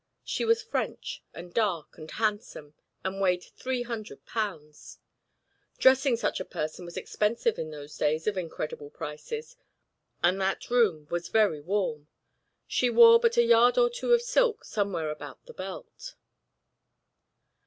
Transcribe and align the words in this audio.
She 0.23 0.45
was 0.45 0.63
French, 0.63 1.23
and 1.31 1.53
dark, 1.53 1.95
and 1.99 2.09
handsome, 2.09 2.73
and 3.03 3.21
weighed 3.21 3.43
three 3.43 3.83
hundred 3.83 4.25
pounds. 4.25 4.97
Dressing 5.77 6.17
such 6.17 6.39
a 6.39 6.43
person 6.45 6.85
was 6.85 6.97
expensive 6.97 7.59
in 7.59 7.69
those 7.69 7.95
days 7.99 8.25
of 8.25 8.35
incredible 8.35 8.89
prices, 8.89 9.55
and 10.23 10.41
that 10.41 10.71
room 10.71 11.05
was 11.11 11.27
very 11.27 11.61
warm; 11.61 12.07
she 12.65 12.89
wore 12.89 13.19
but 13.19 13.37
a 13.37 13.43
yard 13.43 13.77
or 13.77 13.91
two 13.91 14.11
of 14.11 14.23
silk 14.23 14.65
somewhere 14.65 15.11
about 15.11 15.45
the 15.45 15.53
belt. 15.53 16.15